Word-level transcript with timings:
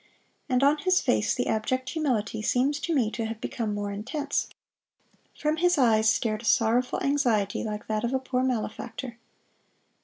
And 0.49 0.63
on 0.63 0.79
his 0.79 0.99
face 0.99 1.35
the 1.35 1.45
abject 1.45 1.89
humility 1.91 2.41
seems 2.41 2.79
to 2.79 2.95
me 2.95 3.11
to 3.11 3.25
have 3.27 3.39
become 3.39 3.75
more 3.75 3.91
intense. 3.91 4.49
From 5.37 5.57
his 5.57 5.77
eyes 5.77 6.09
stared 6.11 6.41
a 6.41 6.45
sorrowful 6.45 6.99
anxiety 7.03 7.63
like 7.63 7.85
that 7.85 8.03
of 8.03 8.11
a 8.11 8.17
poor 8.17 8.41
malefactor. 8.41 9.19